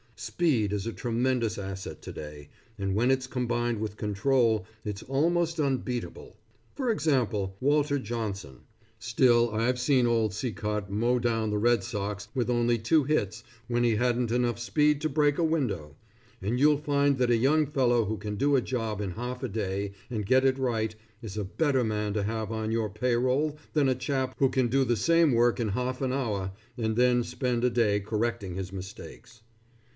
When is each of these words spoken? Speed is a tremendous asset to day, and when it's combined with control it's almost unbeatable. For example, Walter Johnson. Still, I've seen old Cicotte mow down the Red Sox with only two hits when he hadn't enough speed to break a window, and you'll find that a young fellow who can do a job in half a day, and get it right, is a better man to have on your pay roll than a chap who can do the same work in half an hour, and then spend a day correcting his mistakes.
Speed 0.15 0.71
is 0.73 0.85
a 0.85 0.93
tremendous 0.93 1.57
asset 1.57 2.01
to 2.03 2.11
day, 2.11 2.49
and 2.77 2.93
when 2.95 3.09
it's 3.09 3.25
combined 3.25 3.79
with 3.79 3.97
control 3.97 4.65
it's 4.83 5.01
almost 5.03 5.59
unbeatable. 5.59 6.37
For 6.75 6.91
example, 6.91 7.55
Walter 7.59 7.97
Johnson. 7.99 8.61
Still, 8.99 9.51
I've 9.53 9.79
seen 9.79 10.05
old 10.07 10.33
Cicotte 10.33 10.89
mow 10.91 11.17
down 11.17 11.49
the 11.49 11.57
Red 11.59 11.83
Sox 11.83 12.27
with 12.35 12.51
only 12.51 12.77
two 12.79 13.03
hits 13.03 13.43
when 13.67 13.83
he 13.83 13.95
hadn't 13.95 14.31
enough 14.31 14.57
speed 14.59 15.01
to 15.01 15.09
break 15.09 15.37
a 15.39 15.43
window, 15.43 15.95
and 16.41 16.59
you'll 16.59 16.77
find 16.77 17.17
that 17.17 17.31
a 17.31 17.37
young 17.37 17.65
fellow 17.67 18.05
who 18.05 18.17
can 18.17 18.35
do 18.35 18.55
a 18.55 18.61
job 18.61 19.01
in 19.01 19.11
half 19.11 19.41
a 19.41 19.49
day, 19.49 19.91
and 20.09 20.25
get 20.25 20.45
it 20.45 20.57
right, 20.59 20.95
is 21.23 21.37
a 21.37 21.43
better 21.43 21.83
man 21.83 22.13
to 22.13 22.23
have 22.23 22.51
on 22.51 22.71
your 22.71 22.89
pay 22.89 23.15
roll 23.15 23.57
than 23.73 23.89
a 23.89 23.95
chap 23.95 24.35
who 24.37 24.49
can 24.49 24.67
do 24.67 24.83
the 24.83 24.97
same 24.97 25.31
work 25.31 25.59
in 25.59 25.69
half 25.69 25.99
an 26.01 26.13
hour, 26.13 26.51
and 26.77 26.95
then 26.95 27.23
spend 27.23 27.63
a 27.63 27.69
day 27.71 27.99
correcting 27.99 28.55
his 28.55 28.71
mistakes. 28.71 29.41